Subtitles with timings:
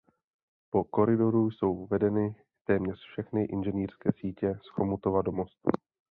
[0.71, 5.69] Po koridoru jsou vedeny téměř všechny inženýrské sítě z Chomutova do Mostu.